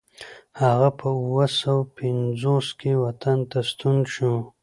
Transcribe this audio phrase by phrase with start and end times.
[0.61, 4.33] هغه په اوه سوه پنځوس کې وطن ته ستون شو.